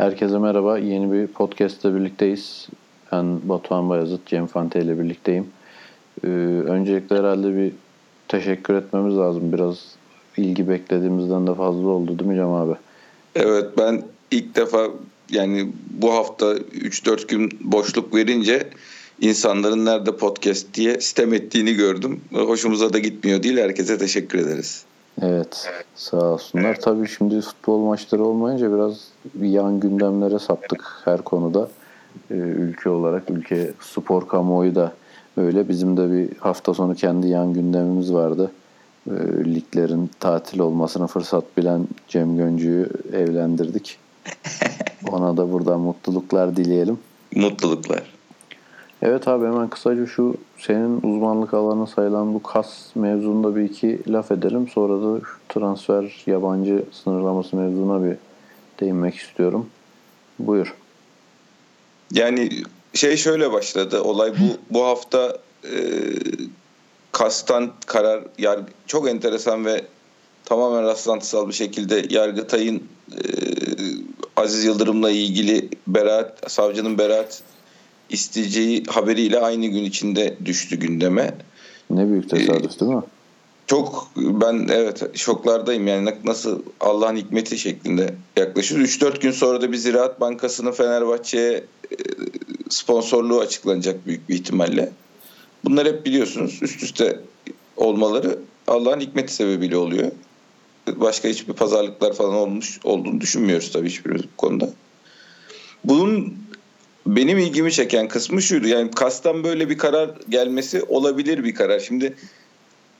[0.00, 0.78] Herkese merhaba.
[0.78, 2.68] Yeni bir podcast ile birlikteyiz.
[3.12, 5.46] Ben Batuhan Bayazıt, Cem Fante ile birlikteyim.
[6.24, 6.28] Ee,
[6.66, 7.72] öncelikle herhalde bir
[8.28, 9.52] teşekkür etmemiz lazım.
[9.52, 9.76] Biraz
[10.36, 12.74] ilgi beklediğimizden de fazla oldu değil mi Cem abi?
[13.34, 14.88] Evet ben ilk defa
[15.30, 18.68] yani bu hafta 3-4 gün boşluk verince
[19.20, 22.20] insanların nerede podcast diye sistem ettiğini gördüm.
[22.32, 23.58] Hoşumuza da gitmiyor değil.
[23.58, 24.84] Herkese teşekkür ederiz.
[25.22, 26.64] Evet, sağ olsunlar.
[26.64, 26.82] Evet.
[26.82, 29.08] Tabii şimdi futbol maçları olmayınca biraz
[29.40, 31.68] yan gündemlere saptık her konuda.
[32.30, 34.92] Ee, ülke olarak, ülke spor kamuoyu da
[35.36, 35.68] öyle.
[35.68, 38.50] Bizim de bir hafta sonu kendi yan gündemimiz vardı.
[39.06, 39.12] Ee,
[39.44, 43.98] liglerin tatil olmasına fırsat bilen Cem Göncü'yü evlendirdik.
[45.12, 46.98] Ona da buradan mutluluklar dileyelim.
[47.36, 48.19] Mutluluklar.
[49.02, 54.32] Evet abi hemen kısaca şu senin uzmanlık alanı sayılan bu kas mevzunda bir iki laf
[54.32, 54.68] edelim.
[54.68, 58.16] Sonra da şu transfer yabancı sınırlaması mevzuna bir
[58.80, 59.66] değinmek istiyorum.
[60.38, 60.74] Buyur.
[62.12, 62.50] Yani
[62.94, 64.02] şey şöyle başladı.
[64.02, 65.76] Olay bu bu hafta e,
[67.12, 69.84] kastan karar yargı, çok enteresan ve
[70.44, 73.20] tamamen rastlantısal bir şekilde Yargıtay'ın e,
[74.36, 77.42] Aziz Yıldırım'la ilgili beraat, savcının beraat
[78.10, 81.34] isteyeceği haberiyle aynı gün içinde düştü gündeme.
[81.90, 83.02] Ne büyük tesadüf ee, değil mi?
[83.66, 88.90] Çok ben evet şoklardayım yani nasıl Allah'ın hikmeti şeklinde yaklaşıyoruz.
[88.90, 91.96] 3-4 gün sonra da bir Ziraat Bankası'nın Fenerbahçe'ye e,
[92.68, 94.92] sponsorluğu açıklanacak büyük bir ihtimalle.
[95.64, 97.20] Bunlar hep biliyorsunuz üst üste
[97.76, 100.12] olmaları Allah'ın hikmeti sebebiyle oluyor.
[100.86, 104.70] Başka hiçbir pazarlıklar falan olmuş olduğunu düşünmüyoruz tabii hiçbirimiz bu konuda.
[105.84, 106.34] Bunun
[107.06, 108.68] benim ilgimi çeken kısmı şuydu.
[108.68, 111.80] Yani kastan böyle bir karar gelmesi olabilir bir karar.
[111.80, 112.16] Şimdi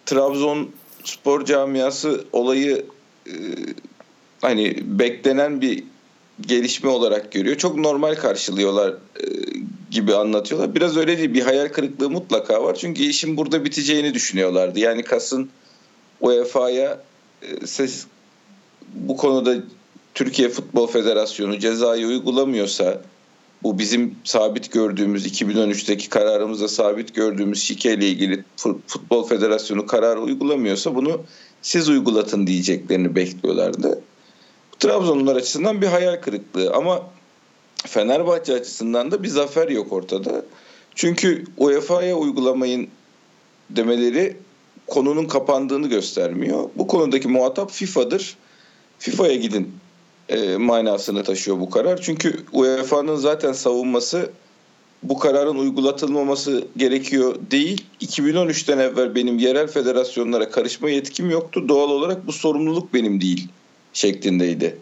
[0.06, 0.70] Trabzon
[1.04, 2.84] spor camiası olayı
[3.26, 3.32] e,
[4.40, 5.84] hani beklenen bir
[6.40, 7.56] gelişme olarak görüyor.
[7.56, 9.26] Çok normal karşılıyorlar e,
[9.90, 10.74] gibi anlatıyorlar.
[10.74, 11.34] Biraz öyle değil.
[11.34, 12.74] Bir hayal kırıklığı mutlaka var.
[12.74, 14.78] Çünkü işin burada biteceğini düşünüyorlardı.
[14.78, 15.50] Yani Kas'ın
[16.20, 17.00] UEFA'ya
[17.42, 18.06] e, ses
[18.94, 19.54] bu konuda
[20.14, 23.02] Türkiye Futbol Federasyonu cezayı uygulamıyorsa
[23.62, 28.44] bu bizim sabit gördüğümüz 2013'teki kararımızda sabit gördüğümüz şike ilgili
[28.86, 31.20] Futbol Federasyonu kararı uygulamıyorsa bunu
[31.62, 34.02] siz uygulatın diyeceklerini bekliyorlardı.
[34.78, 37.02] Trabzonlular açısından bir hayal kırıklığı ama
[37.86, 40.44] Fenerbahçe açısından da bir zafer yok ortada.
[40.94, 42.88] Çünkü UEFA'ya uygulamayın
[43.70, 44.36] demeleri
[44.86, 46.70] konunun kapandığını göstermiyor.
[46.76, 48.36] Bu konudaki muhatap FIFA'dır.
[48.98, 49.72] FIFA'ya gidin
[50.30, 52.00] e, manasını taşıyor bu karar.
[52.00, 54.30] Çünkü UEFA'nın zaten savunması
[55.02, 57.84] bu kararın uygulatılmaması gerekiyor değil.
[58.02, 61.68] 2013'ten evvel benim yerel federasyonlara karışma yetkim yoktu.
[61.68, 63.48] Doğal olarak bu sorumluluk benim değil
[63.92, 64.78] şeklindeydi.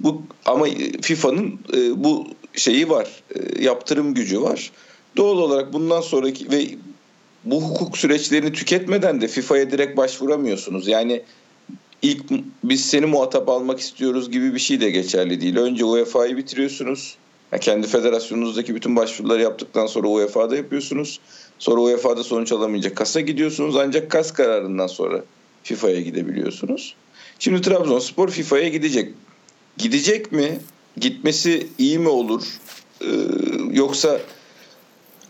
[0.00, 0.66] Bu ama
[1.02, 3.08] FIFA'nın e, bu şeyi var.
[3.34, 4.70] E, yaptırım gücü var.
[5.16, 6.66] Doğal olarak bundan sonraki ve
[7.44, 10.88] bu hukuk süreçlerini tüketmeden de FIFA'ya direkt başvuramıyorsunuz.
[10.88, 11.22] Yani
[12.04, 12.24] ilk
[12.64, 15.56] biz seni muhatap almak istiyoruz gibi bir şey de geçerli değil.
[15.56, 17.16] Önce UEFA'yı bitiriyorsunuz.
[17.52, 21.20] Yani kendi federasyonunuzdaki bütün başvuruları yaptıktan sonra UEFA'da yapıyorsunuz.
[21.58, 23.76] Sonra UEFA'da sonuç alamayınca KAS'a gidiyorsunuz.
[23.76, 25.24] Ancak KAS kararından sonra
[25.62, 26.94] FIFA'ya gidebiliyorsunuz.
[27.38, 29.14] Şimdi Trabzonspor FIFA'ya gidecek.
[29.78, 30.58] Gidecek mi?
[30.96, 32.42] Gitmesi iyi mi olur?
[33.00, 33.06] Ee,
[33.72, 34.20] yoksa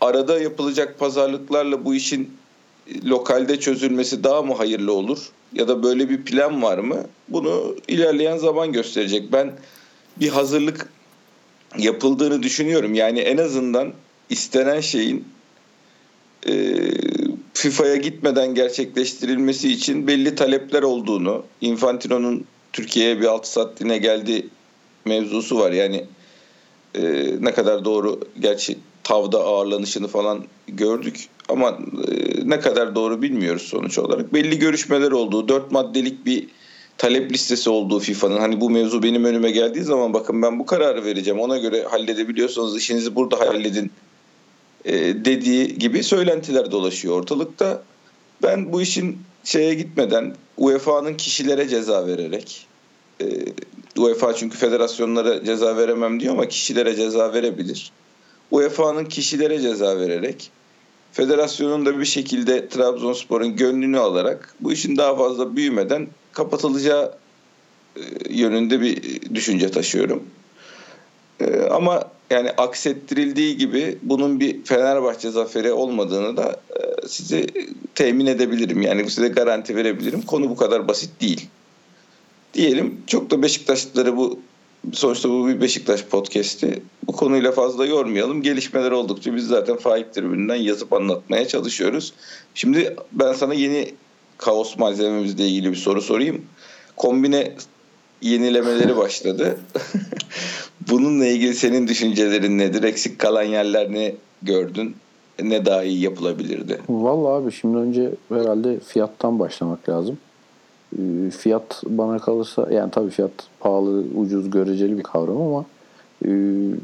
[0.01, 2.37] arada yapılacak pazarlıklarla bu işin
[3.05, 5.19] lokalde çözülmesi daha mı hayırlı olur?
[5.53, 7.03] Ya da böyle bir plan var mı?
[7.27, 9.31] Bunu ilerleyen zaman gösterecek.
[9.31, 9.53] Ben
[10.19, 10.89] bir hazırlık
[11.77, 12.93] yapıldığını düşünüyorum.
[12.93, 13.93] Yani en azından
[14.29, 15.25] istenen şeyin
[16.47, 16.53] e,
[17.53, 24.47] FIFA'ya gitmeden gerçekleştirilmesi için belli talepler olduğunu, Infantino'nun Türkiye'ye bir altı saatliğine geldi
[25.05, 25.71] mevzusu var.
[25.71, 26.05] Yani
[26.95, 33.61] e, ne kadar doğru gerçi tavda ağırlanışını falan gördük ama e, ne kadar doğru bilmiyoruz
[33.61, 34.33] sonuç olarak.
[34.33, 36.47] Belli görüşmeler olduğu, dört maddelik bir
[36.97, 41.05] talep listesi olduğu FIFA'nın hani bu mevzu benim önüme geldiği zaman bakın ben bu kararı
[41.05, 43.91] vereceğim ona göre halledebiliyorsanız işinizi burada halledin
[44.85, 44.93] e,
[45.25, 47.83] dediği gibi söylentiler dolaşıyor ortalıkta.
[48.43, 52.67] Ben bu işin şeye gitmeden UEFA'nın kişilere ceza vererek
[53.21, 53.25] e,
[53.97, 57.91] UEFA çünkü federasyonlara ceza veremem diyor ama kişilere ceza verebilir.
[58.51, 60.51] UEFA'nın kişilere ceza vererek
[61.15, 67.13] federasyonun da bir şekilde Trabzonspor'un gönlünü alarak bu işin daha fazla büyümeden kapatılacağı
[67.95, 70.23] e, yönünde bir düşünce taşıyorum.
[71.39, 77.47] E, ama yani aksettirildiği gibi bunun bir Fenerbahçe zaferi olmadığını da e, size
[77.95, 78.81] temin edebilirim.
[78.81, 80.21] Yani size garanti verebilirim.
[80.21, 81.47] Konu bu kadar basit değil.
[82.53, 84.39] Diyelim çok da Beşiktaşlıları bu
[84.93, 86.83] sonuçta bu bir Beşiktaş podcast'i.
[87.07, 88.41] Bu konuyla fazla yormayalım.
[88.41, 92.13] Gelişmeler oldukça biz zaten Faik tribünden yazıp anlatmaya çalışıyoruz.
[92.55, 93.93] Şimdi ben sana yeni
[94.37, 96.45] kaos malzememizle ilgili bir soru sorayım.
[96.95, 97.53] Kombine
[98.21, 99.59] yenilemeleri başladı.
[100.89, 102.83] Bununla ilgili senin düşüncelerin nedir?
[102.83, 104.95] Eksik kalan yerler ne gördün?
[105.43, 106.81] Ne daha iyi yapılabilirdi?
[106.89, 110.17] Vallahi abi şimdi önce herhalde fiyattan başlamak lazım.
[110.99, 115.65] Ee, fiyat bana kalırsa yani tabii fiyat pahalı, ucuz, göreceli bir kavram ama
[116.25, 116.29] e,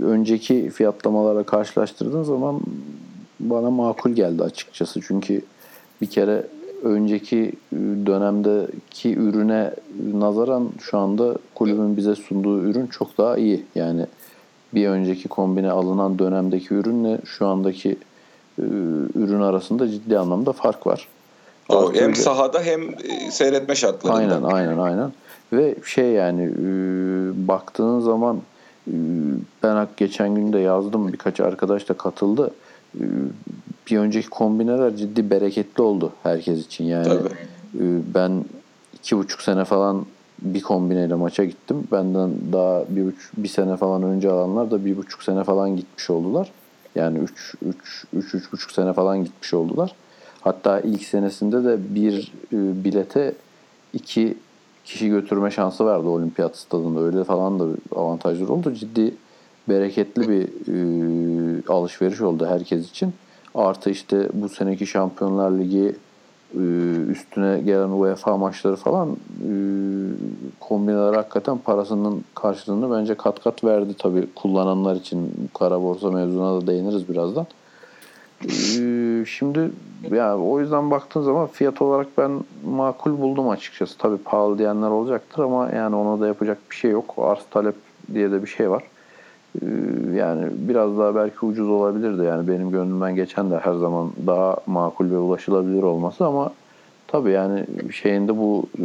[0.03, 2.61] önceki fiyatlamalara karşılaştırdığın zaman
[3.39, 5.01] bana makul geldi açıkçası.
[5.07, 5.41] Çünkü
[6.01, 6.47] bir kere
[6.83, 7.53] önceki
[8.05, 9.73] dönemdeki ürüne
[10.13, 13.65] nazaran şu anda kulübün bize sunduğu ürün çok daha iyi.
[13.75, 14.05] Yani
[14.73, 17.97] bir önceki kombine alınan dönemdeki ürünle şu andaki
[18.59, 18.63] e,
[19.15, 21.07] ürün arasında ciddi anlamda fark var.
[21.71, 21.95] Doğru.
[21.95, 24.17] Hem sahada hem e, seyretme şartlarında.
[24.17, 25.11] Aynen aynen aynen.
[25.53, 26.67] Ve şey yani e,
[27.47, 28.37] baktığın zaman
[28.87, 28.93] e,
[29.63, 32.51] ben geçen gün de yazdım birkaç arkadaş da katıldı.
[33.91, 37.07] Bir önceki kombineler ciddi bereketli oldu herkes için yani.
[37.07, 37.29] Tabii.
[38.15, 38.45] Ben
[38.93, 40.05] iki buçuk sene falan
[40.41, 41.87] bir kombineyle maça gittim.
[41.91, 46.09] Benden daha bir, buçuk, bir sene falan önce alanlar da bir buçuk sene falan gitmiş
[46.09, 46.51] oldular.
[46.95, 49.95] Yani üç, üç, üç, üç buçuk sene falan gitmiş oldular.
[50.41, 53.33] Hatta ilk senesinde de bir e, bilete
[53.93, 54.37] iki
[54.85, 56.99] kişi götürme şansı vardı olimpiyat stadında.
[56.99, 57.65] Öyle falan da
[57.95, 58.73] avantajları oldu.
[58.73, 59.13] Ciddi
[59.69, 63.13] bereketli bir e, alışveriş oldu herkes için.
[63.55, 65.95] Artı işte bu seneki Şampiyonlar Ligi
[66.55, 66.61] e,
[67.09, 69.51] üstüne gelen UEFA maçları falan e,
[70.59, 75.49] kombineler hakikaten parasının karşılığını bence kat kat verdi tabii kullananlar için.
[75.59, 77.47] Kara borsa mevzuna da değiniriz birazdan.
[78.45, 79.71] Ee, şimdi
[80.11, 82.31] yani o yüzden baktığın zaman fiyat olarak ben
[82.65, 83.97] makul buldum açıkçası.
[83.97, 87.13] Tabii pahalı diyenler olacaktır ama yani ona da yapacak bir şey yok.
[87.17, 87.75] Arz talep
[88.13, 88.83] diye de bir şey var.
[89.61, 89.65] Ee,
[90.15, 92.23] yani biraz daha belki ucuz olabilirdi.
[92.23, 96.51] Yani benim gönlümden geçen de her zaman daha makul ve ulaşılabilir olması ama
[97.07, 98.81] tabii yani şeyinde bu e,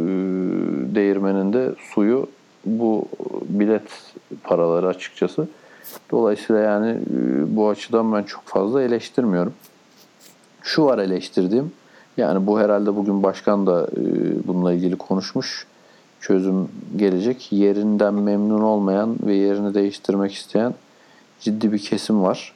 [0.95, 2.27] değirmeninde suyu
[2.65, 3.05] bu
[3.49, 4.13] bilet
[4.43, 5.47] paraları açıkçası
[6.11, 9.53] Dolayısıyla yani e, bu açıdan ben çok fazla eleştirmiyorum.
[10.61, 11.71] Şu var eleştirdiğim.
[12.17, 14.03] Yani bu herhalde bugün başkan da e,
[14.47, 15.67] bununla ilgili konuşmuş.
[16.19, 17.51] Çözüm gelecek.
[17.51, 20.73] Yerinden memnun olmayan ve yerini değiştirmek isteyen
[21.39, 22.53] ciddi bir kesim var.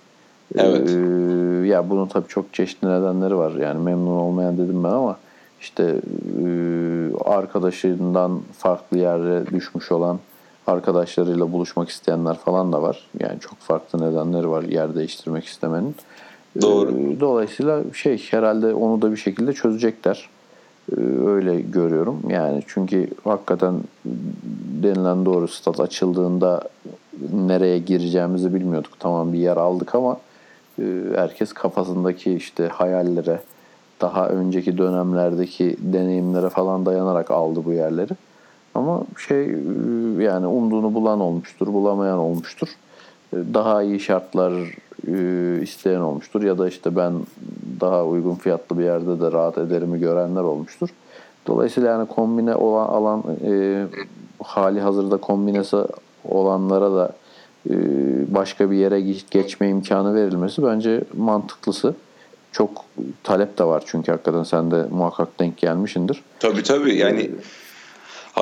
[0.56, 0.90] Evet.
[0.90, 3.52] Ee, ya bunun tabii çok çeşitli nedenleri var.
[3.52, 5.18] Yani memnun olmayan dedim ben ama
[5.62, 6.48] işte e,
[7.26, 10.20] arkadaşından farklı yere düşmüş olan
[10.68, 13.10] arkadaşlarıyla buluşmak isteyenler falan da var.
[13.20, 15.96] Yani çok farklı nedenleri var yer değiştirmek istemenin.
[16.62, 16.92] Doğru.
[16.92, 20.30] Ee, dolayısıyla şey herhalde onu da bir şekilde çözecekler.
[20.92, 22.22] Ee, öyle görüyorum.
[22.30, 23.74] Yani çünkü hakikaten
[24.84, 26.62] denilen doğru stat açıldığında
[27.34, 28.92] nereye gireceğimizi bilmiyorduk.
[29.00, 30.18] Tamam bir yer aldık ama
[30.80, 30.84] e,
[31.16, 33.42] herkes kafasındaki işte hayallere,
[34.02, 38.14] daha önceki dönemlerdeki deneyimlere falan dayanarak aldı bu yerleri.
[38.76, 39.54] Ama şey e,
[40.24, 42.68] yani umduğunu bulan olmuştur, bulamayan olmuştur.
[43.34, 44.54] E, daha iyi şartlar
[45.08, 47.14] e, isteyen olmuştur ya da işte ben
[47.80, 50.90] daha uygun fiyatlı bir yerde de rahat ederimi görenler olmuştur.
[51.48, 53.86] Dolayısıyla yani kombine olan alan e,
[54.44, 55.78] hali hazırda kombinesi
[56.30, 57.12] olanlara da
[57.70, 57.74] e,
[58.34, 59.02] başka bir yere
[59.32, 61.94] geçme imkanı verilmesi bence mantıklısı.
[62.52, 62.86] Çok
[63.24, 66.24] talep de var çünkü hakikaten sen de muhakkak denk gelmişindir.
[66.40, 67.32] Tabii tabii yani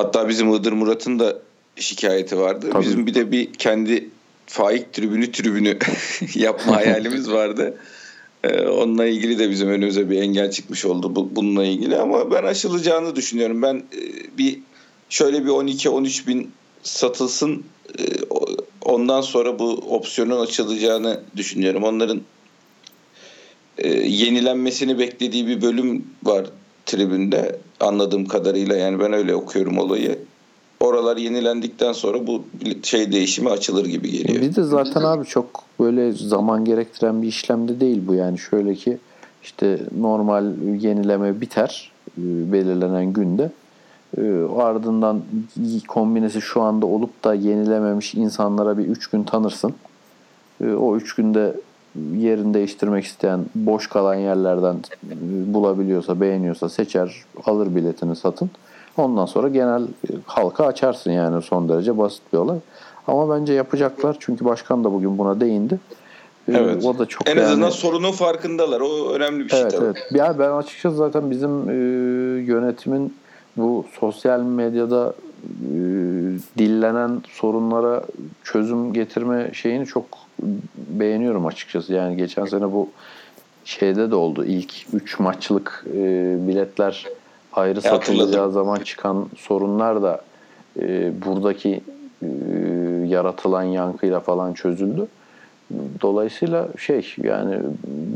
[0.00, 1.38] Hatta bizim Iğdır Murat'ın da
[1.76, 2.68] şikayeti vardı.
[2.72, 2.84] Tabii.
[2.84, 4.08] Bizim bir de bir kendi
[4.46, 5.78] faik tribünü tribünü
[6.34, 7.78] yapma hayalimiz vardı.
[8.44, 12.42] Ee, onunla ilgili de bizim önümüze bir engel çıkmış oldu bu, bununla ilgili ama ben
[12.42, 13.62] aşılacağını düşünüyorum.
[13.62, 14.60] Ben e, bir
[15.08, 16.50] şöyle bir 12-13 bin
[16.82, 17.64] satılsın
[17.98, 18.02] e,
[18.82, 21.84] ondan sonra bu opsiyonun açılacağını düşünüyorum.
[21.84, 22.20] Onların
[23.78, 26.46] e, yenilenmesini beklediği bir bölüm var
[26.90, 30.18] tribünde anladığım kadarıyla yani ben öyle okuyorum olayı.
[30.80, 32.42] Oralar yenilendikten sonra bu
[32.82, 34.42] şey değişimi açılır gibi geliyor.
[34.42, 35.46] Bir de zaten abi çok
[35.80, 38.98] böyle zaman gerektiren bir işlemde değil bu yani şöyle ki
[39.42, 40.44] işte normal
[40.80, 43.50] yenileme biter e, belirlenen günde.
[44.18, 44.22] E,
[44.56, 45.22] ardından
[45.88, 49.74] kombinesi şu anda olup da yenilememiş insanlara bir 3 gün tanırsın.
[50.64, 51.54] E, o 3 günde
[52.16, 54.76] yerini değiştirmek isteyen boş kalan yerlerden
[55.46, 58.50] bulabiliyorsa, beğeniyorsa seçer, alır biletini satın.
[58.96, 59.82] Ondan sonra genel
[60.26, 62.58] halka açarsın yani son derece basit bir olay.
[63.06, 65.78] Ama bence yapacaklar çünkü başkan da bugün buna değindi.
[66.48, 66.84] Ee, evet.
[66.84, 67.72] O da çok en azından yani...
[67.72, 68.80] sorunun farkındalar.
[68.80, 69.84] O önemli bir şey evet, tabii.
[69.84, 70.12] Evet.
[70.12, 71.74] Ya ben açıkçası zaten bizim e,
[72.42, 73.14] yönetimin
[73.56, 75.14] bu sosyal medyada
[76.58, 78.02] dillenen sorunlara
[78.44, 80.04] çözüm getirme şeyini çok
[80.76, 81.92] beğeniyorum açıkçası.
[81.92, 82.88] Yani geçen sene bu
[83.64, 84.44] şeyde de oldu.
[84.44, 87.06] İlk 3 maçlık e, biletler
[87.52, 90.20] ayrı satılacağı zaman çıkan sorunlar da
[90.80, 91.80] e, buradaki
[92.22, 92.26] e,
[93.06, 95.06] yaratılan yankıyla falan çözüldü.
[96.02, 97.58] Dolayısıyla şey yani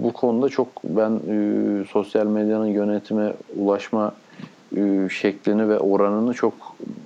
[0.02, 4.23] bu konuda çok ben e, sosyal medyanın yönetime ulaşma e,
[5.10, 6.54] şeklini ve oranını çok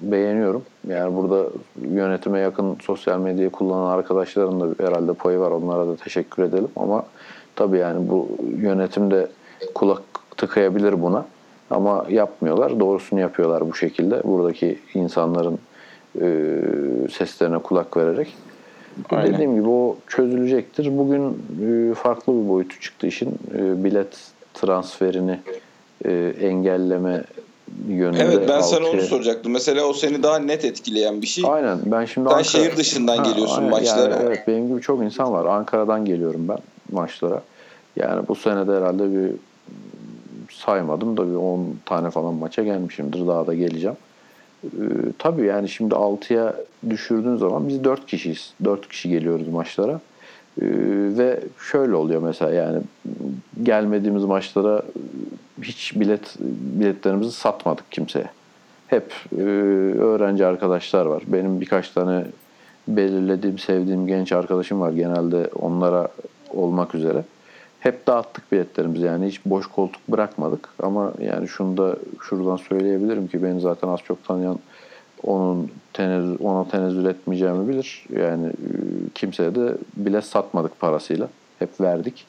[0.03, 0.63] beğeniyorum.
[0.89, 1.47] Yani burada
[1.91, 5.51] yönetime yakın sosyal medyayı kullanan arkadaşların da herhalde payı var.
[5.51, 7.05] Onlara da teşekkür edelim ama
[7.57, 9.29] tabii yani bu yönetim de
[9.75, 10.03] kulak
[10.37, 11.27] tıkayabilir buna.
[11.71, 12.81] Ama yapmıyorlar.
[12.81, 14.23] Doğrusunu yapıyorlar bu şekilde.
[14.25, 15.59] Buradaki insanların
[16.21, 16.55] e,
[17.11, 18.37] seslerine kulak vererek.
[19.11, 19.35] Aynen.
[19.35, 20.99] Dediğim gibi o çözülecektir.
[20.99, 23.39] Bugün e, farklı bir boyutu çıktı işin.
[23.59, 25.41] E, bilet transferini
[26.05, 27.25] e, engelleme
[27.89, 28.23] yönünde.
[28.23, 29.53] Evet ben sana onu soracaktım.
[29.53, 31.45] Mesela o seni daha net etkileyen bir şey.
[31.47, 31.79] Aynen.
[31.85, 32.45] Ben şimdi Sen Ankara...
[32.45, 33.71] şehir dışından ha, geliyorsun aynen.
[33.71, 34.15] maçlara.
[34.15, 35.47] Yani, evet benim gibi çok insan var.
[35.47, 36.59] Ankara'dan geliyorum ben
[36.93, 37.43] maçlara.
[37.97, 39.33] Yani bu sene de herhalde bir
[40.53, 43.27] saymadım da bir 10 tane falan maça gelmişimdir.
[43.27, 43.97] Daha da geleceğim.
[44.65, 44.69] Ee,
[45.19, 46.55] tabii yani şimdi 6'ya
[46.91, 48.53] düşürdüğün zaman biz 4 kişiyiz.
[48.65, 49.93] 4 kişi geliyoruz maçlara.
[49.93, 50.67] Ee,
[51.19, 52.79] ve şöyle oluyor mesela yani
[53.63, 54.83] gelmediğimiz maçlara
[55.63, 56.37] hiç bilet
[56.79, 58.31] biletlerimizi satmadık kimseye.
[58.87, 59.43] Hep e,
[60.01, 61.23] öğrenci arkadaşlar var.
[61.27, 62.25] Benim birkaç tane
[62.89, 66.09] belirlediğim, sevdiğim genç arkadaşım var genelde onlara
[66.51, 67.25] olmak üzere
[67.81, 73.43] hep dağıttık biletlerimizi yani hiç boş koltuk bırakmadık ama yani şunu da şuradan söyleyebilirim ki
[73.43, 74.59] beni zaten az çok tanıyan
[75.23, 78.07] onun tenezzül, ona tenezzül etmeyeceğimi bilir.
[78.17, 78.53] Yani e,
[79.15, 81.29] kimseye de bilet satmadık parasıyla.
[81.59, 82.27] Hep verdik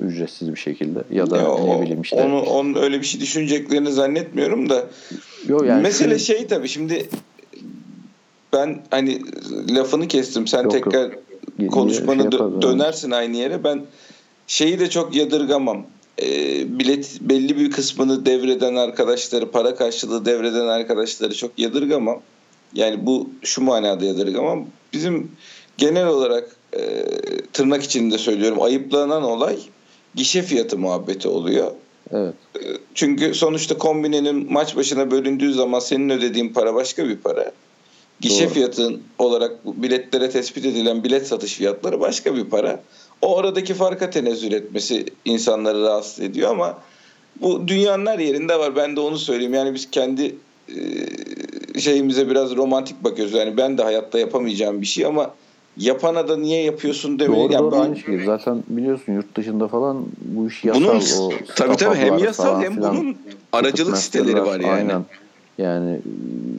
[0.00, 2.16] ücretsiz bir şekilde ya da ya ne o, bileyim işte.
[2.16, 4.86] Onu, onun öyle bir şey düşüneceklerini zannetmiyorum da.
[5.48, 6.24] Yo, yani Mesele şu...
[6.24, 7.08] şey tabii şimdi
[8.52, 9.22] ben hani
[9.70, 10.46] lafını kestim.
[10.46, 11.10] Sen yok, tekrar
[11.58, 11.72] yok.
[11.72, 13.64] konuşmanı şey dö- dönersin aynı yere.
[13.64, 13.82] Ben
[14.46, 15.86] şeyi de çok yadırgamam.
[16.22, 16.28] E,
[16.78, 22.20] bilet belli bir kısmını devreden arkadaşları, para karşılığı devreden arkadaşları çok yadırgamam.
[22.74, 24.66] Yani bu şu manada yadırgamam.
[24.92, 25.30] Bizim
[25.78, 27.04] genel olarak e,
[27.52, 29.58] tırnak içinde söylüyorum ayıplanan olay
[30.14, 31.70] gişe fiyatı muhabbeti oluyor.
[32.12, 32.34] Evet.
[32.56, 32.60] E,
[32.94, 37.52] çünkü sonuçta kombinenin maç başına bölündüğü zaman senin ödediğin para başka bir para.
[38.20, 38.54] Gişe Doğru.
[38.54, 42.80] fiyatın olarak biletlere tespit edilen bilet satış fiyatları başka bir para.
[43.22, 46.78] O aradaki farka tenezzül etmesi insanları rahatsız ediyor ama
[47.40, 48.76] bu dünyanın her yerinde var.
[48.76, 49.54] Ben de onu söyleyeyim.
[49.54, 50.36] Yani biz kendi
[50.68, 53.34] e, şeyimize biraz romantik bakıyoruz.
[53.34, 55.34] Yani ben de hayatta yapamayacağım bir şey ama
[55.76, 57.42] yapana da niye yapıyorsun demeyi.
[57.42, 58.24] Doğru, yani doğru aynı şey.
[58.24, 60.80] Zaten biliyorsun yurt dışında falan bu iş yasal.
[60.80, 63.16] Bunun, o tabii tabii hem yasal hem bunun
[63.52, 64.72] aracılık siteleri var yani.
[64.72, 65.04] Aynen.
[65.58, 66.00] Yani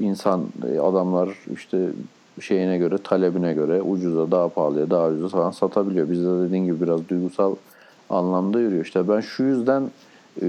[0.01, 0.43] insan
[0.81, 1.87] adamlar işte
[2.41, 6.09] şeyine göre, talebine göre ucuza, daha pahalıya, daha ucuza falan satabiliyor.
[6.09, 7.55] Bizde dediğin gibi biraz duygusal
[8.09, 8.85] anlamda yürüyor.
[8.85, 9.83] İşte ben şu yüzden
[10.41, 10.47] e,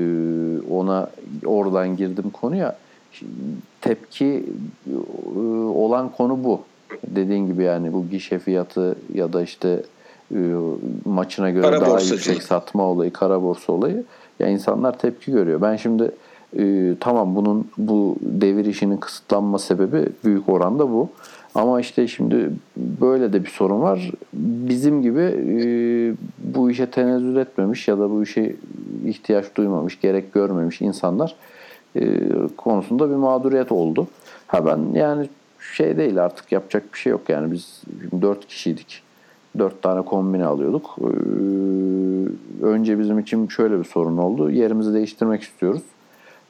[0.70, 1.10] ona
[1.46, 2.76] oradan girdim konuya.
[3.80, 4.44] Tepki
[4.86, 4.96] e,
[5.74, 6.60] olan konu bu.
[7.06, 9.82] Dediğin gibi yani bu gişe fiyatı ya da işte
[10.34, 10.38] e,
[11.04, 14.04] maçına göre kara daha yüksek satma olayı, kara borsa olayı.
[14.38, 15.62] Ya insanlar tepki görüyor.
[15.62, 16.10] Ben şimdi
[17.00, 21.08] tamam bunun bu devir işinin kısıtlanma sebebi büyük oranda bu.
[21.54, 24.10] Ama işte şimdi böyle de bir sorun var.
[24.34, 25.64] Bizim gibi e,
[26.54, 28.56] bu işe tenezzül etmemiş ya da bu işe
[29.06, 31.36] ihtiyaç duymamış, gerek görmemiş insanlar
[31.96, 32.18] e,
[32.56, 34.06] konusunda bir mağduriyet oldu.
[34.46, 35.28] Ha ben yani
[35.62, 37.82] şey değil artık yapacak bir şey yok yani biz
[38.22, 39.02] dört kişiydik.
[39.58, 40.96] Dört tane kombine alıyorduk.
[41.00, 41.04] Ee,
[42.66, 44.50] önce bizim için şöyle bir sorun oldu.
[44.50, 45.82] Yerimizi değiştirmek istiyoruz.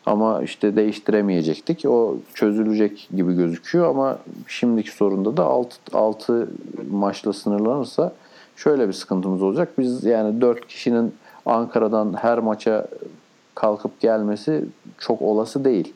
[0.06, 1.84] Ama işte değiştiremeyecektik.
[1.86, 6.48] O çözülecek gibi gözüküyor ama şimdiki sorunda da 6, 6
[6.90, 8.12] maçla sınırlanırsa
[8.56, 9.68] şöyle bir sıkıntımız olacak.
[9.78, 11.14] Biz yani 4 kişinin
[11.46, 12.86] Ankara'dan her maça
[13.54, 14.64] kalkıp gelmesi
[14.98, 15.94] çok olası değil.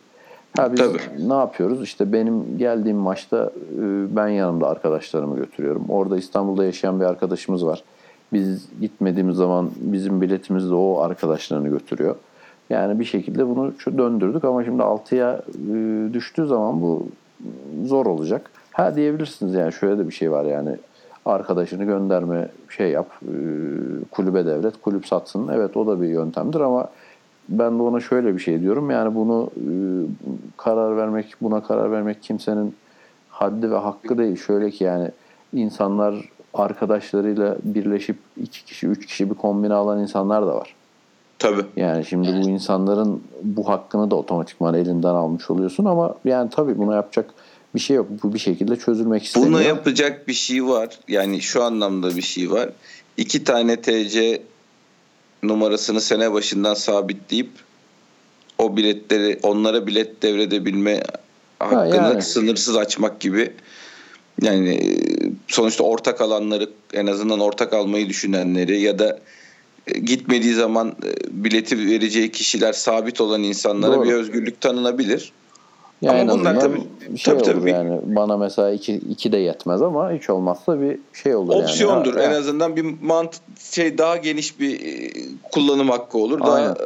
[0.56, 1.28] Ha biz Tabii.
[1.28, 1.82] ne yapıyoruz?
[1.82, 5.84] İşte benim geldiğim maçta e, ben yanımda arkadaşlarımı götürüyorum.
[5.88, 7.82] Orada İstanbul'da yaşayan bir arkadaşımız var.
[8.32, 12.16] Biz gitmediğimiz zaman bizim biletimizi de o arkadaşlarını götürüyor.
[12.70, 17.08] Yani bir şekilde bunu şu döndürdük ama şimdi 6'ya e, düştüğü zaman bu
[17.84, 18.50] zor olacak.
[18.72, 20.76] Ha diyebilirsiniz yani şöyle de bir şey var yani
[21.26, 23.32] arkadaşını gönderme şey yap e,
[24.10, 25.48] kulübe devlet kulüp satsın.
[25.48, 26.88] Evet o da bir yöntemdir ama
[27.48, 29.66] ben de ona şöyle bir şey diyorum yani bunu e,
[30.56, 32.74] karar vermek buna karar vermek kimsenin
[33.30, 34.36] haddi ve hakkı değil.
[34.36, 35.10] Şöyle ki yani
[35.52, 40.74] insanlar arkadaşlarıyla birleşip iki kişi, üç kişi bir kombine alan insanlar da var.
[41.38, 41.64] Tabii.
[41.76, 46.94] Yani şimdi bu insanların bu hakkını da otomatikman elinden almış oluyorsun ama yani tabii buna
[46.94, 47.30] yapacak
[47.74, 48.06] bir şey yok.
[48.22, 49.52] Bu bir şekilde çözülmek isteniyor.
[49.52, 50.98] Buna yapacak bir şey var.
[51.08, 52.68] Yani şu anlamda bir şey var.
[53.16, 54.42] İki tane TC
[55.42, 57.50] numarasını sene başından sabitleyip
[58.58, 61.02] o biletleri onlara bilet devredebilme
[61.58, 62.22] hakkını yani.
[62.22, 63.52] sınırsız açmak gibi
[64.42, 64.96] yani e,
[65.48, 69.18] sonuçta ortak alanları en azından ortak almayı düşünenleri ya da
[69.86, 74.08] e, gitmediği zaman e, bileti vereceği kişiler sabit olan insanlara Doğru.
[74.08, 75.32] bir özgürlük tanınabilir.
[76.02, 76.82] Yani ama bunlar tabii,
[77.18, 77.70] şey tabii, tabii.
[77.70, 82.14] yani bana mesela iki, iki de yetmez ama hiç olmazsa bir şey olur Opsiyondur.
[82.14, 82.24] yani.
[82.24, 83.36] En azından bir mant
[83.70, 84.80] şey daha geniş bir
[85.52, 86.38] kullanım hakkı olur.
[86.42, 86.68] Aynen.
[86.68, 86.76] Daha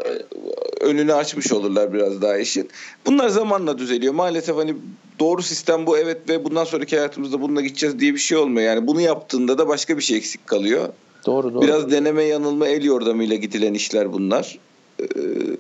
[0.81, 2.69] önünü açmış olurlar biraz daha işin.
[3.07, 4.15] Bunlar zamanla düzeliyor.
[4.15, 4.75] Maalesef hani
[5.19, 8.67] doğru sistem bu evet ve bundan sonraki hayatımızda bununla gideceğiz diye bir şey olmuyor.
[8.67, 10.89] Yani bunu yaptığında da başka bir şey eksik kalıyor.
[11.27, 11.63] Doğru doğru.
[11.63, 14.59] Biraz deneme yanılma el yordamıyla gidilen işler bunlar.
[15.01, 15.05] Ee,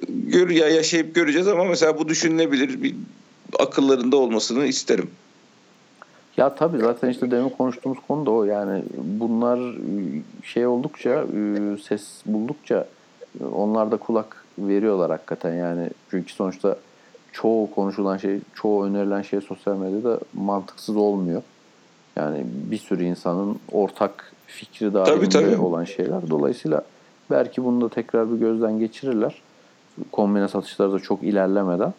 [0.09, 2.95] gör ya yaşayıp göreceğiz ama mesela bu düşünülebilir bir
[3.61, 5.11] akıllarında olmasını isterim.
[6.37, 9.61] Ya tabii zaten işte demin konuştuğumuz konu da o yani bunlar
[10.45, 12.87] şey oldukça e, ses buldukça
[13.53, 16.77] onlar da kulak veriyorlar hakikaten yani çünkü sonuçta
[17.33, 21.43] çoğu konuşulan şey, çoğu önerilen şey sosyal medyada mantıksız olmuyor.
[22.17, 25.61] Yani bir sürü insanın ortak fikri dahilinde tabii, tabii.
[25.61, 26.31] olan şeyler.
[26.31, 26.83] Dolayısıyla
[27.31, 29.43] belki bunu da tekrar bir gözden geçirirler.
[30.13, 31.95] Kombine satışları da çok ilerlemeden.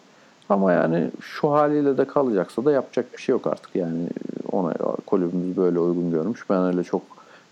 [0.51, 3.75] Ama yani şu haliyle de kalacaksa da yapacak bir şey yok artık.
[3.75, 4.07] Yani
[4.51, 4.73] ona
[5.05, 6.49] kulübümüz böyle uygun görmüş.
[6.49, 7.01] Ben öyle çok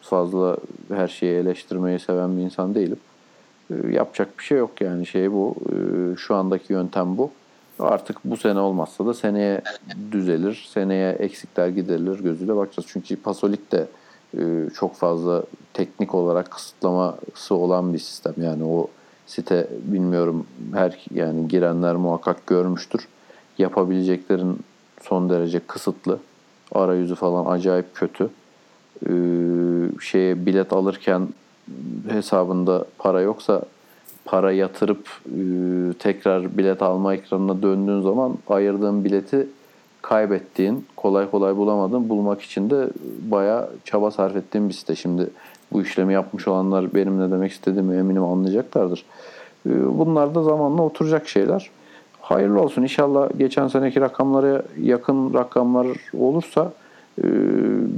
[0.02, 0.58] fazla
[0.90, 3.00] her şeyi eleştirmeyi seven bir insan değilim.
[3.72, 5.56] Ee, yapacak bir şey yok yani şey bu.
[5.72, 7.32] Ee, şu andaki yöntem bu.
[7.80, 9.62] Artık bu sene olmazsa da seneye
[10.12, 10.70] düzelir.
[10.74, 12.88] Seneye eksikler giderilir gözüyle bakacağız.
[12.90, 13.88] Çünkü Pasolik de
[14.38, 18.34] e, çok fazla teknik olarak kısıtlaması olan bir sistem.
[18.38, 18.88] Yani o
[19.30, 23.08] site bilmiyorum her yani girenler muhakkak görmüştür.
[23.58, 24.60] Yapabileceklerin
[25.02, 26.20] son derece kısıtlı.
[26.72, 28.30] Arayüzü falan acayip kötü.
[29.06, 29.10] Ee,
[30.02, 31.28] şeye bilet alırken
[32.10, 33.62] hesabında para yoksa
[34.26, 35.42] para yatırıp e,
[36.00, 39.48] tekrar bilet alma ekranına döndüğün zaman ayırdığın bileti
[40.02, 42.90] kaybettiğin, kolay kolay bulamadığın, bulmak için de
[43.22, 44.96] bayağı çaba sarf ettiğin bir site.
[44.96, 45.30] Şimdi
[45.72, 49.06] bu işlemi yapmış olanlar benim ne demek istediğimi eminim anlayacaklardır.
[49.66, 51.70] E, bunlar da zamanla oturacak şeyler.
[52.22, 52.82] Hayırlı olsun.
[52.82, 56.74] İnşallah geçen seneki rakamlara yakın rakamlar olursa
[57.24, 57.26] e,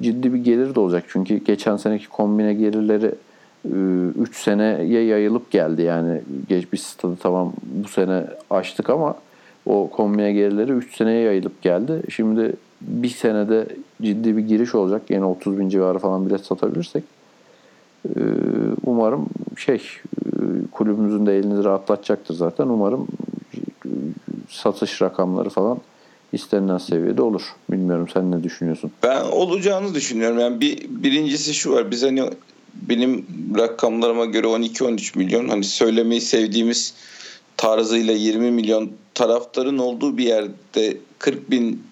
[0.01, 1.03] ciddi bir gelir de olacak.
[1.07, 3.11] Çünkü geçen seneki kombine gelirleri
[4.19, 5.81] 3 seneye yayılıp geldi.
[5.81, 9.15] Yani geç bir stadı tamam bu sene açtık ama
[9.65, 12.01] o kombine gerileri 3 seneye yayılıp geldi.
[12.09, 13.65] Şimdi bir senede
[14.01, 15.01] ciddi bir giriş olacak.
[15.09, 17.03] Yine 30 bin civarı falan bilet satabilirsek
[18.85, 19.25] umarım
[19.57, 19.81] şey
[20.71, 22.67] kulübümüzün de elini rahatlatacaktır zaten.
[22.67, 23.07] Umarım
[24.49, 25.77] satış rakamları falan
[26.33, 27.41] istenilen seviyede olur.
[27.71, 28.91] Bilmiyorum sen ne düşünüyorsun?
[29.03, 30.39] Ben olacağını düşünüyorum.
[30.39, 31.91] Yani bir birincisi şu var.
[31.91, 32.29] Biz hani
[32.73, 33.25] benim
[33.57, 36.93] rakamlarıma göre 12-13 milyon hani söylemeyi sevdiğimiz
[37.57, 41.83] tarzıyla 20 milyon taraftarın olduğu bir yerde 40 bin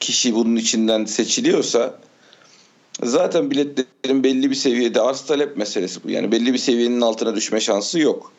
[0.00, 1.94] kişi bunun içinden seçiliyorsa
[3.02, 6.10] zaten biletlerin belli bir seviyede arz talep meselesi bu.
[6.10, 8.32] Yani belli bir seviyenin altına düşme şansı yok.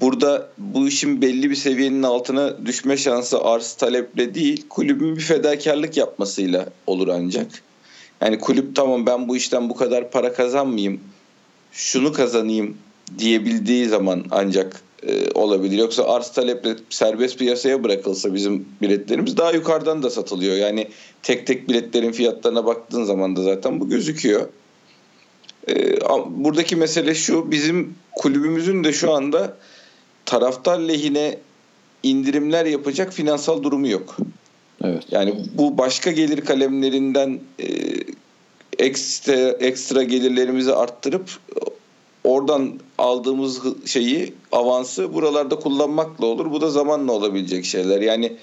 [0.00, 5.96] Burada bu işin belli bir seviyenin altına düşme şansı arz taleple değil kulübün bir fedakarlık
[5.96, 7.46] yapmasıyla olur ancak.
[8.20, 11.00] Yani kulüp tamam ben bu işten bu kadar para kazanmayayım.
[11.72, 12.76] Şunu kazanayım
[13.18, 15.78] diyebildiği zaman ancak e, olabilir.
[15.78, 20.56] Yoksa arz taleple serbest piyasaya bırakılsa bizim biletlerimiz daha yukarıdan da satılıyor.
[20.56, 20.88] Yani
[21.22, 24.48] tek tek biletlerin fiyatlarına baktığın zaman da zaten bu gözüküyor.
[25.68, 29.56] E, buradaki mesele şu bizim kulübümüzün de şu anda
[30.24, 31.38] taraftar lehine
[32.02, 34.16] indirimler yapacak finansal durumu yok.
[34.84, 35.02] Evet.
[35.10, 37.66] Yani bu başka gelir kalemlerinden e,
[38.78, 41.30] ekstra, ekstra gelirlerimizi arttırıp
[42.24, 46.50] oradan aldığımız şeyi avansı buralarda kullanmakla olur.
[46.50, 48.00] Bu da zamanla olabilecek şeyler.
[48.00, 48.36] Yani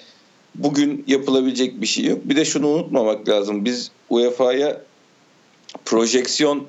[0.56, 2.20] bugün yapılabilecek bir şey yok.
[2.26, 3.66] Bir de şunu unutmamak lazım.
[3.66, 4.82] Biz UEFA'ya
[5.86, 6.64] projeksiyon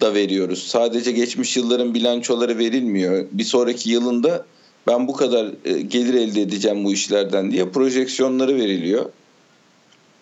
[0.00, 0.66] da veriyoruz.
[0.66, 3.26] Sadece geçmiş yılların bilançoları verilmiyor.
[3.32, 4.46] Bir sonraki yılında
[4.86, 9.10] ben bu kadar e, gelir elde edeceğim bu işlerden diye projeksiyonları veriliyor.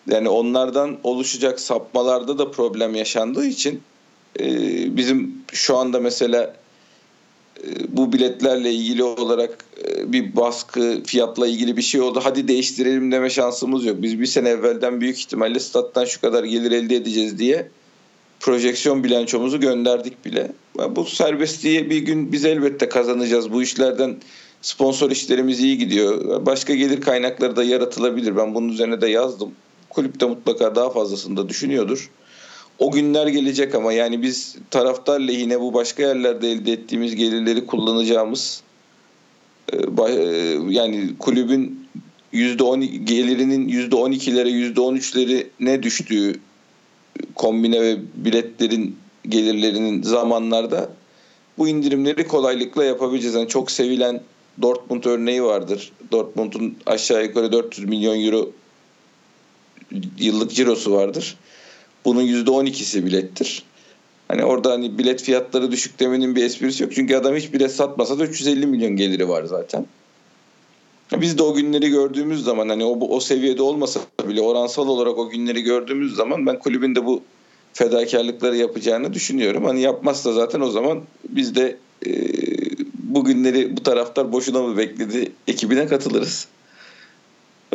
[0.07, 3.81] Yani onlardan oluşacak sapmalarda da problem yaşandığı için
[4.39, 4.45] e,
[4.97, 6.53] bizim şu anda mesela
[7.97, 9.65] bu biletlerle ilgili olarak
[10.03, 12.19] bir baskı fiyatla ilgili bir şey oldu.
[12.23, 14.01] Hadi değiştirelim deme şansımız yok.
[14.01, 17.69] Biz bir sene evvelden büyük ihtimalle stat'tan şu kadar gelir elde edeceğiz diye
[18.39, 20.51] projeksiyon bilançomuzu gönderdik bile.
[20.89, 23.51] Bu serbestliği bir gün biz elbette kazanacağız.
[23.51, 24.15] Bu işlerden
[24.61, 26.45] sponsor işlerimiz iyi gidiyor.
[26.45, 28.37] Başka gelir kaynakları da yaratılabilir.
[28.37, 29.51] Ben bunun üzerine de yazdım
[29.89, 32.09] kulüp de mutlaka daha fazlasını da düşünüyordur.
[32.79, 38.61] O günler gelecek ama yani biz taraftar lehine bu başka yerlerde elde ettiğimiz gelirleri kullanacağımız
[39.73, 40.13] e, e,
[40.69, 41.87] yani kulübün
[42.33, 46.39] %10 gelirinin %12'lere %13'leri ne düştüğü
[47.35, 48.95] kombine ve biletlerin
[49.29, 50.89] gelirlerinin zamanlarda
[51.57, 53.35] bu indirimleri kolaylıkla yapabileceğiz.
[53.35, 54.21] Yani çok sevilen
[54.61, 55.91] Dortmund örneği vardır.
[56.11, 58.51] Dortmund'un aşağı yukarı 400 milyon euro
[60.17, 61.37] yıllık cirosu vardır.
[62.07, 63.63] Bunun %12'si bilettir.
[64.27, 66.91] Hani orada hani bilet fiyatları düşük demenin bir esprisi yok.
[66.95, 69.85] Çünkü adam hiç bilet satmasa da 350 milyon geliri var zaten.
[71.11, 75.29] Biz de o günleri gördüğümüz zaman hani o, o seviyede olmasa bile oransal olarak o
[75.29, 77.21] günleri gördüğümüz zaman ben kulübün de bu
[77.73, 79.65] fedakarlıkları yapacağını düşünüyorum.
[79.65, 82.11] Hani yapmazsa zaten o zaman biz de e,
[82.93, 86.47] bu günleri bu taraftar boşuna mı bekledi ekibine katılırız.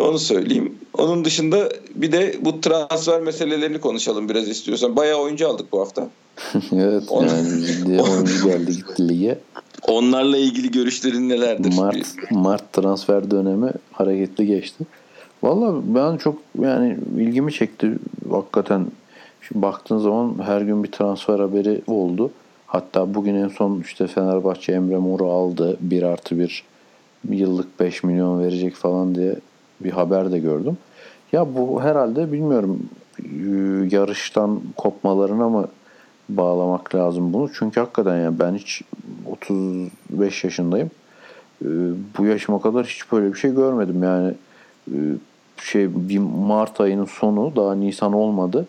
[0.01, 0.75] Onu söyleyeyim.
[0.99, 4.97] Onun dışında bir de bu transfer meselelerini konuşalım biraz istiyorsan.
[4.97, 6.09] Bayağı oyuncu aldık bu hafta.
[6.73, 7.27] evet On...
[7.27, 9.39] yani oyuncu geldi gitti lige.
[9.87, 11.75] Onlarla ilgili görüşlerin nelerdir?
[11.77, 14.85] Mart, Mart transfer dönemi hareketli geçti.
[15.43, 17.93] Valla ben çok yani ilgimi çekti.
[18.31, 18.87] Hakikaten
[19.41, 22.31] şimdi baktığın zaman her gün bir transfer haberi oldu.
[22.67, 25.77] Hatta bugün en son işte Fenerbahçe Emre Mor'u aldı.
[25.81, 26.65] 1 artı 1
[27.31, 29.37] yıllık 5 milyon verecek falan diye
[29.85, 30.79] bir haber de gördüm.
[31.33, 32.79] Ya bu herhalde bilmiyorum
[33.91, 35.69] yarıştan kopmalarına mı
[36.29, 37.51] bağlamak lazım bunu.
[37.59, 38.83] Çünkü hakikaten ya ben hiç
[39.27, 40.91] 35 yaşındayım.
[41.65, 41.67] Ee,
[42.19, 44.03] bu yaşıma kadar hiç böyle bir şey görmedim.
[44.03, 44.35] Yani
[44.89, 44.97] e,
[45.57, 48.67] şey bir Mart ayının sonu daha Nisan olmadı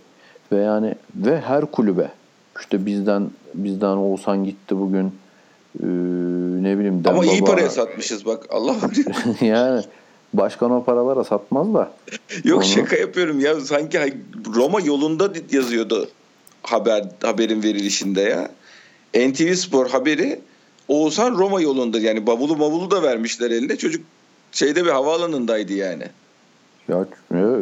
[0.52, 2.12] ve yani ve her kulübe
[2.60, 5.06] işte bizden bizden Oğuzhan gitti bugün
[5.80, 5.86] ee,
[6.64, 8.76] ne bileyim Ama iyi paraya satmışız bak Allah
[9.42, 9.84] yani
[10.34, 11.92] başkan o paralara satmaz da.
[12.44, 12.66] Yok onu...
[12.66, 14.14] şaka yapıyorum ya sanki
[14.56, 16.10] Roma yolunda yazıyordu
[16.64, 18.52] haber haberin verilişinde ya.
[19.30, 20.40] NTV Spor haberi
[20.88, 23.78] Oğuzhan Roma yolunda yani bavulu bavulu da vermişler eline.
[23.78, 24.06] Çocuk
[24.52, 26.04] şeyde bir havaalanındaydı yani.
[26.88, 27.06] Ya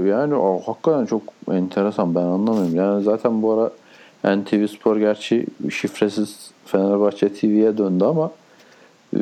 [0.10, 2.76] yani o, hakikaten çok enteresan ben anlamıyorum.
[2.76, 3.72] Yani zaten bu ara
[4.38, 8.32] NTV Spor gerçi şifresiz Fenerbahçe TV'ye döndü ama
[9.16, 9.22] e,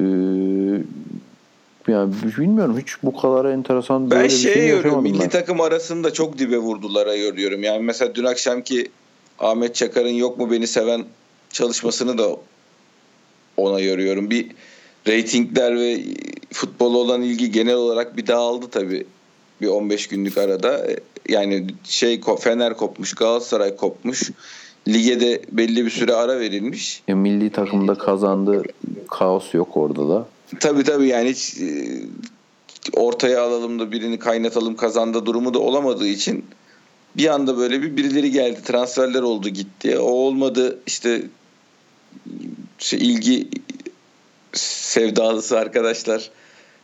[1.87, 5.29] yani bilmiyorum hiç bu kadar enteresan ben şey, şey görüyorum milli ben.
[5.29, 7.63] takım arasında çok dibe vurdulara görüyorum.
[7.63, 8.91] Yani mesela dün akşamki
[9.39, 11.05] Ahmet Çakar'ın yok mu beni seven
[11.49, 12.29] çalışmasını da
[13.57, 14.29] ona yoruyorum.
[14.29, 14.47] Bir
[15.07, 15.99] reytingler ve
[16.51, 19.05] futbol olan ilgi genel olarak bir dağıldı tabii
[19.61, 20.87] bir 15 günlük arada.
[21.29, 24.31] Yani şey Fener kopmuş, Galatasaray kopmuş.
[24.87, 27.03] Lige de belli bir süre ara verilmiş.
[27.07, 28.63] Ya milli takımda kazandı.
[29.07, 30.25] Kaos yok orada da.
[30.59, 32.01] Tabii tabii yani hiç e,
[32.93, 36.45] ortaya alalım da birini kaynatalım kazanda durumu da olamadığı için
[37.17, 39.99] bir anda böyle bir birileri geldi transferler oldu gitti.
[39.99, 41.21] O olmadı işte
[42.77, 43.47] şey, ilgi
[44.53, 46.29] sevdalısı arkadaşlar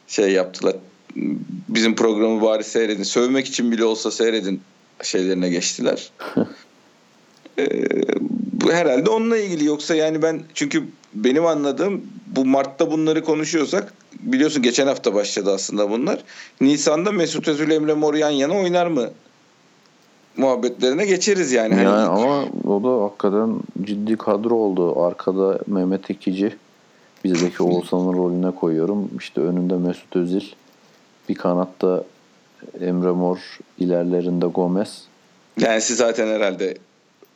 [0.08, 0.76] şey yaptılar.
[1.70, 3.04] Bizim programı bari seyredin.
[3.04, 4.62] Sövmek için bile olsa seyredin
[5.04, 6.12] şeylerine geçtiler.
[7.60, 7.68] ee,
[8.32, 10.84] bu herhalde onunla ilgili yoksa yani ben çünkü
[11.16, 16.24] benim anladığım bu Mart'ta bunları konuşuyorsak biliyorsun geçen hafta başladı aslında bunlar.
[16.62, 19.10] Nisan'da Mesut Özil Emre Mor yan yana oynar mı
[20.38, 21.74] muhabbetlerine geçeriz yani.
[21.74, 22.10] Hani yani hani...
[22.10, 25.04] ama o da hakikaten ciddi kadro oldu.
[25.04, 26.56] Arkada Mehmet Ekici
[27.24, 29.10] bizdeki Oğuzhan'ın rolüne koyuyorum.
[29.20, 30.46] İşte önünde Mesut Özil.
[31.30, 32.04] Bir kanatta
[32.82, 33.38] Emre Mor,
[33.80, 35.02] ilerlerinde Gomez.
[35.60, 36.78] Yani siz zaten herhalde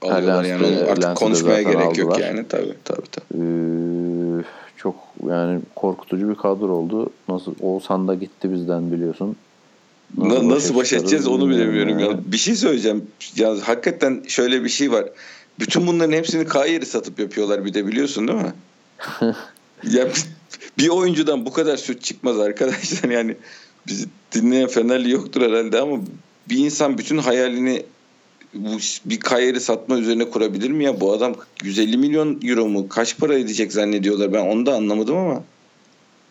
[0.02, 1.96] alıyorlar yani artık Lens'de konuşmaya gerek aldılar.
[1.96, 3.08] yok yani tabii tabii.
[3.12, 3.42] tabii.
[3.42, 4.44] Ee,
[4.78, 4.96] çok
[5.30, 7.10] yani korkutucu bir kadro oldu.
[7.28, 9.36] Nasıl Oğuzhan da gitti bizden biliyorsun.
[10.18, 12.20] Nasıl, nasıl baş edeceğiz onu bilemiyorum ya.
[12.26, 13.08] Bir şey söyleyeceğim.
[13.36, 15.06] Ya hakikaten şöyle bir şey var.
[15.60, 18.54] Bütün bunların hepsini Kayer'i satıp yapıyorlar bir de biliyorsun değil mi?
[19.84, 20.08] ya
[20.78, 23.36] bir oyuncudan bu kadar süt çıkmaz arkadaşlar yani
[23.88, 25.98] bizi dinleyen Fenerli yoktur herhalde ama
[26.50, 27.84] bir insan bütün hayalini
[28.54, 31.02] bu bir Kayer'i satma üzerine kurabilir mi ya?
[31.02, 32.90] Bu adam 150 milyon euro mu?
[32.90, 34.34] Kaç para edecek zannediyorlar?
[34.34, 35.44] Ben onu da anlamadım ama.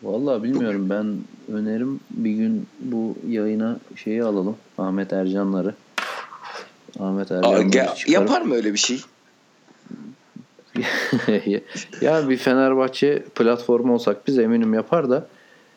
[0.03, 0.91] Vallahi bilmiyorum.
[0.91, 1.17] Ben
[1.57, 4.57] önerim bir gün bu yayına şeyi alalım.
[4.79, 5.75] Ahmet Ercanları.
[7.01, 7.87] Ahmet Ercanları.
[8.07, 9.01] Yapar mı öyle bir şey?
[12.01, 15.27] ya bir Fenerbahçe platformu olsak biz eminim yapar da.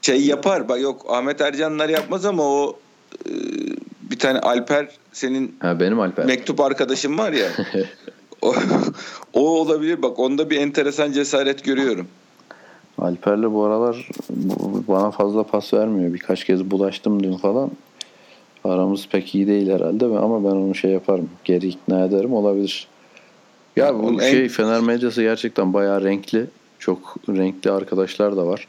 [0.01, 0.69] Şey yapar.
[0.69, 2.79] Bak yok Ahmet Ercanlar yapmaz ama o
[3.25, 3.31] e,
[4.11, 6.25] bir tane Alper senin ha, benim Alper.
[6.25, 7.47] mektup arkadaşım var ya.
[8.41, 8.55] o,
[9.33, 10.01] o olabilir.
[10.01, 12.07] Bak onda bir enteresan cesaret görüyorum.
[12.97, 14.09] Alper'le bu aralar
[14.87, 16.13] bana fazla pas vermiyor.
[16.13, 17.71] Birkaç kez bulaştım dün falan.
[18.63, 21.29] Aramız pek iyi değil herhalde ama ben onu şey yaparım.
[21.43, 22.87] Geri ikna ederim olabilir.
[23.75, 26.45] Ya bu şey Fener medyası gerçekten bayağı renkli.
[26.79, 28.67] Çok renkli arkadaşlar da var.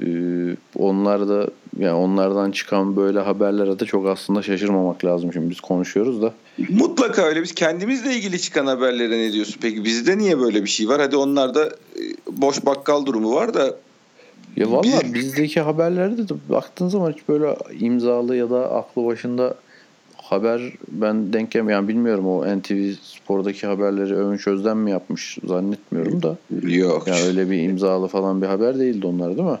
[0.00, 1.46] Ee, onlar da
[1.78, 5.32] yani onlardan çıkan böyle haberlere de çok aslında şaşırmamak lazım.
[5.32, 6.32] Şimdi biz konuşuyoruz da.
[6.68, 7.42] Mutlaka öyle.
[7.42, 9.56] Biz kendimizle ilgili çıkan haberlere ne diyorsun?
[9.62, 11.00] Peki bizde niye böyle bir şey var?
[11.00, 13.76] Hadi onlarda e, boş bakkal durumu var da
[14.56, 19.54] ya valla bizdeki haberlerde de baktığın zaman hiç böyle imzalı ya da aklı başında
[20.16, 26.36] haber ben denk yani bilmiyorum o NTV Spor'daki haberleri Övünç Özden mi yapmış zannetmiyorum da.
[26.62, 27.08] Yok.
[27.08, 29.58] Ya öyle bir imzalı falan bir haber değildi onlar değil mi?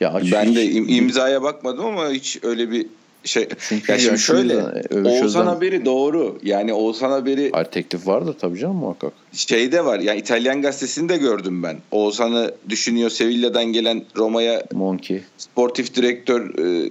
[0.00, 2.86] Ya ben de im- imzaya bakmadım ama hiç öyle bir
[3.24, 3.48] şey.
[3.68, 5.46] Çünkü ya şimdi şöyle Oğuzhan Özden...
[5.46, 6.38] haberi doğru.
[6.42, 9.12] Yani Oğuzhan haberi Hayır teklif vardır tabii canım muhakkak.
[9.32, 9.98] Şey de var.
[10.00, 11.76] Yani İtalyan gazetesini de gördüm ben.
[11.90, 15.20] Oğuzhan'ı düşünüyor Sevilla'dan gelen Roma'ya Monkey.
[15.38, 16.88] Sportif direktör e,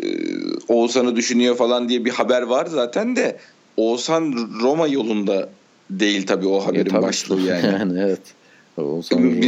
[0.67, 3.37] Oğuzhan'ı düşünüyor falan diye bir haber var zaten de
[3.77, 5.49] Oğuzhan Roma yolunda
[5.89, 7.65] değil tabii o haberin e, tabii başlığı yani.
[7.79, 8.21] yani evet.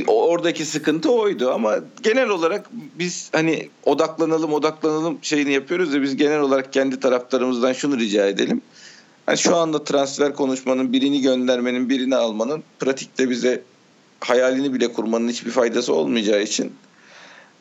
[0.08, 6.40] Oradaki sıkıntı oydu ama genel olarak biz hani odaklanalım odaklanalım şeyini yapıyoruz da biz genel
[6.40, 8.62] olarak kendi taraftarımızdan şunu rica edelim.
[9.28, 13.62] Yani şu anda transfer konuşmanın birini göndermenin birini almanın pratikte bize
[14.20, 16.72] hayalini bile kurmanın hiçbir faydası olmayacağı için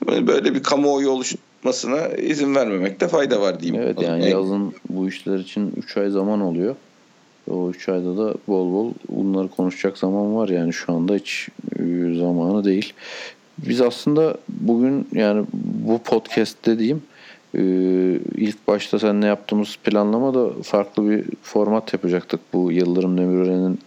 [0.07, 3.83] böyle bir kamuoyu oluşmasına izin vermemekte fayda var diyeyim.
[3.83, 6.76] Evet yani yazın bu işler için 3 ay zaman oluyor.
[7.51, 11.83] O 3 ayda da bol bol bunları konuşacak zaman var yani şu anda hiç e,
[12.19, 12.93] zamanı değil.
[13.59, 17.03] Biz aslında bugün yani bu podcast dediğim
[17.55, 17.63] e,
[18.35, 22.41] ilk başta sen ne yaptığımız planlama da farklı bir format yapacaktık.
[22.53, 23.79] Bu Yıldırım Demirören'in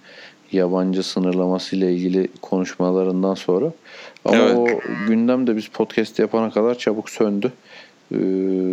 [0.51, 3.71] yabancı sınırlaması ile ilgili konuşmalarından sonra.
[4.25, 4.55] Ama evet.
[4.55, 4.67] o
[5.07, 7.51] gündem de biz podcast yapana kadar çabuk söndü.
[8.11, 8.17] E,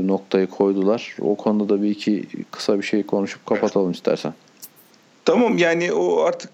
[0.07, 1.16] noktayı koydular.
[1.20, 4.35] O konuda da bir iki kısa bir şey konuşup kapatalım istersen.
[5.26, 6.50] Tamam yani o artık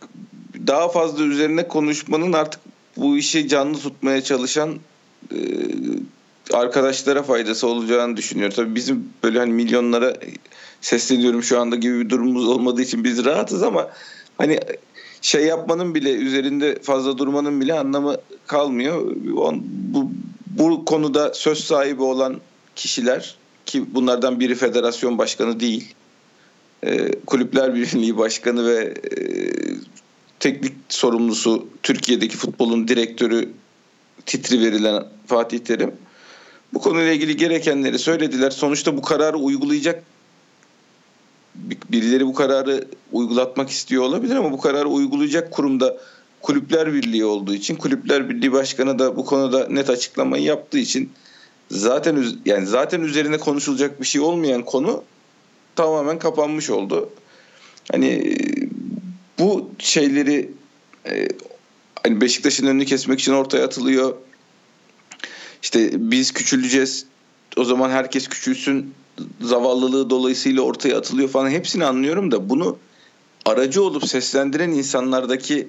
[0.67, 2.61] daha fazla üzerine konuşmanın artık
[2.97, 4.79] bu işi canlı tutmaya çalışan
[5.33, 5.39] e,
[6.53, 8.55] arkadaşlara faydası olacağını düşünüyorum.
[8.57, 10.15] Tabii bizim böyle hani milyonlara
[10.81, 13.91] sesleniyorum şu anda gibi bir durumumuz olmadığı için biz rahatız ama
[14.39, 14.61] hani
[15.23, 19.17] şey yapmanın bile üzerinde fazla durmanın bile anlamı kalmıyor.
[19.65, 20.11] Bu,
[20.47, 22.41] bu konuda söz sahibi olan
[22.77, 25.95] kişiler ki bunlardan biri federasyon başkanı değil
[27.27, 29.23] Kulüpler Birliği Başkanı ve e,
[30.41, 33.49] teknik sorumlusu Türkiye'deki futbolun direktörü
[34.27, 35.93] titri verilen Fatih Terim
[36.75, 38.51] bu konuyla ilgili gerekenleri söylediler.
[38.51, 40.05] Sonuçta bu kararı uygulayacak
[41.91, 45.97] birileri bu kararı uygulatmak istiyor olabilir ama bu kararı uygulayacak kurumda
[46.43, 51.11] Kulüpler Birliği olduğu için Kulüpler Birliği Başkanı da bu konuda net açıklamayı yaptığı için
[51.71, 55.05] zaten yani zaten üzerine konuşulacak bir şey olmayan konu
[55.77, 57.11] tamamen kapanmış oldu.
[57.93, 58.37] Hani
[59.39, 60.51] bu şeyleri
[61.07, 61.29] e,
[62.03, 64.15] hani Beşiktaş'ın önünü kesmek için ortaya atılıyor.
[65.63, 67.07] İşte biz küçüleceğiz.
[67.57, 68.95] O zaman herkes küçülsün.
[69.41, 71.51] Zavallılığı dolayısıyla ortaya atılıyor falan.
[71.51, 72.79] Hepsini anlıyorum da bunu
[73.45, 75.69] aracı olup seslendiren insanlardaki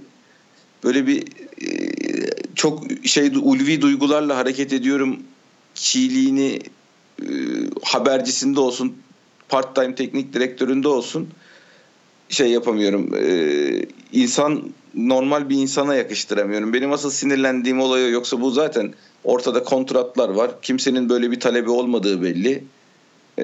[0.84, 1.24] böyle bir
[1.62, 5.20] e, çok şey ulvi duygularla hareket ediyorum
[5.74, 6.60] çiğliğini
[7.22, 7.28] e,
[7.84, 9.03] habercisinde olsun
[9.54, 11.28] part time teknik direktöründe olsun
[12.30, 13.16] şey yapamıyorum.
[13.16, 14.64] Ee, insan
[14.96, 16.74] normal bir insana yakıştıramıyorum.
[16.74, 20.52] Benim asıl sinirlendiğim olay yoksa bu zaten ortada kontratlar var.
[20.62, 22.64] Kimsenin böyle bir talebi olmadığı belli.
[23.38, 23.44] Ee,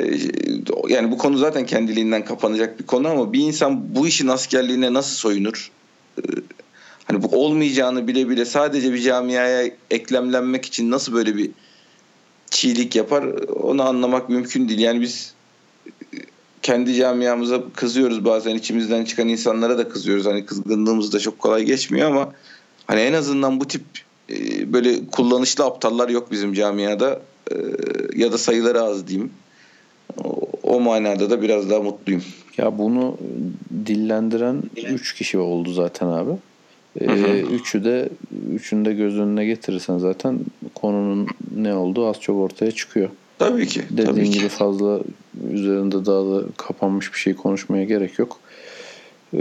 [0.87, 5.15] yani bu konu zaten kendiliğinden kapanacak bir konu ama bir insan bu işin askerliğine nasıl
[5.15, 5.71] soyunur?
[6.17, 6.21] Ee,
[7.05, 11.51] hani bu olmayacağını bile bile sadece bir camiaya eklemlenmek için nasıl böyle bir
[12.49, 13.23] çiğlik yapar
[13.63, 14.79] onu anlamak mümkün değil.
[14.79, 15.38] Yani biz
[16.69, 20.25] kendi camiamıza kızıyoruz bazen içimizden çıkan insanlara da kızıyoruz.
[20.25, 22.33] Hani kızgınlığımız da çok kolay geçmiyor ama
[22.87, 23.81] hani en azından bu tip
[24.29, 27.55] e, böyle kullanışlı aptallar yok bizim camiada e,
[28.15, 29.31] ya da sayıları az diyeyim.
[30.23, 32.23] O, o manada da biraz daha mutluyum.
[32.57, 33.17] Ya bunu
[33.85, 36.31] dillendiren 3 kişi oldu zaten abi.
[37.01, 38.09] Ee, üçü de
[38.53, 40.39] üçünü de göz önüne getirirsen zaten
[40.75, 43.09] konunun ne olduğu az çok ortaya çıkıyor.
[43.39, 43.81] Tabii ki.
[43.89, 44.49] Dediğin tabii gibi ki.
[44.49, 44.99] fazla
[45.51, 48.39] üzerinde daha da kapanmış bir şey konuşmaya gerek yok.
[49.33, 49.39] Ee,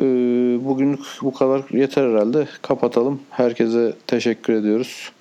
[0.65, 2.49] bugünlük bu kadar yeter herhalde.
[2.63, 3.21] Kapatalım.
[3.31, 5.13] Herkese teşekkür ediyoruz.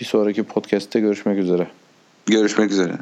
[0.00, 1.68] Bir sonraki podcast'te görüşmek üzere.
[2.26, 2.92] Görüşmek üzere.